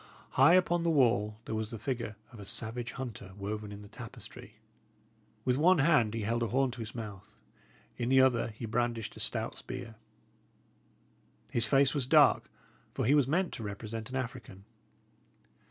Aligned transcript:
High 0.31 0.55
upon 0.55 0.81
the 0.81 0.89
wall 0.89 1.37
there 1.45 1.53
was 1.53 1.69
the 1.69 1.77
figure 1.77 2.15
of 2.31 2.39
a 2.39 2.43
savage 2.45 2.93
hunter 2.93 3.33
woven 3.37 3.71
in 3.71 3.83
the 3.83 3.87
tapestry. 3.87 4.55
With 5.45 5.57
one 5.57 5.77
hand 5.77 6.15
he 6.15 6.21
held 6.23 6.41
a 6.41 6.47
horn 6.47 6.71
to 6.71 6.79
his 6.79 6.95
mouth; 6.95 7.35
in 7.97 8.09
the 8.09 8.19
other 8.19 8.47
he 8.47 8.65
brandished 8.65 9.15
a 9.15 9.19
stout 9.19 9.59
spear. 9.59 9.93
His 11.51 11.67
face 11.67 11.93
was 11.93 12.07
dark, 12.07 12.49
for 12.95 13.05
he 13.05 13.13
was 13.13 13.27
meant 13.27 13.53
to 13.53 13.63
represent 13.63 14.09
an 14.09 14.15
African. 14.15 14.65